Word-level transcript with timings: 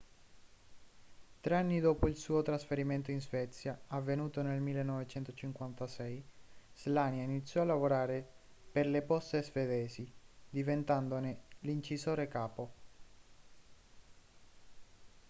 tre 1.41 1.55
anni 1.55 1.79
dopo 1.79 2.07
il 2.07 2.15
suo 2.15 2.41
trasferimento 2.41 3.11
in 3.11 3.21
svezia 3.21 3.79
avvenuto 3.89 4.41
nel 4.41 4.59
1956 4.59 6.23
słania 6.73 7.21
iniziò 7.21 7.61
a 7.61 7.65
lavorare 7.65 8.27
per 8.71 8.87
le 8.87 9.03
poste 9.03 9.43
svedesi 9.43 10.11
diventandone 10.49 11.41
l'incisore 11.59 12.27
capo 12.27 12.71